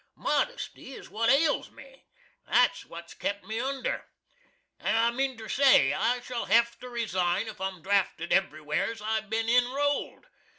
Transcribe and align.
Modesty 0.15 0.93
is 0.95 1.11
what 1.11 1.29
ails 1.29 1.69
me. 1.69 2.05
That's 2.47 2.87
what's 2.87 3.13
kept 3.13 3.45
me 3.45 3.59
under. 3.59 4.07
I 4.79 5.11
meanter 5.11 5.47
say, 5.47 5.93
I 5.93 6.21
shall 6.21 6.45
hav 6.45 6.79
to 6.79 6.89
resign 6.89 7.47
if 7.47 7.61
I'm 7.61 7.83
drafted 7.83 8.33
everywheres 8.33 8.99
I've 9.03 9.29
bin 9.29 9.45
inrold. 9.47 10.23